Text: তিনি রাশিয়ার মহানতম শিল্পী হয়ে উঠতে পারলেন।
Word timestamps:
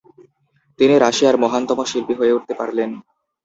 তিনি 0.79 0.95
রাশিয়ার 0.97 1.35
মহানতম 1.43 1.79
শিল্পী 1.91 2.13
হয়ে 2.19 2.35
উঠতে 2.37 2.53
পারলেন। 2.59 2.89